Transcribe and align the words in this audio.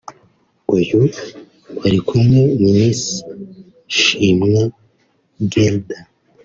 uyu 0.75 0.97
bari 1.79 1.99
kumwe 2.07 2.39
ni 2.61 2.71
Miss 2.79 3.01
Shimwa 3.97 4.63
Guelda 5.51 5.97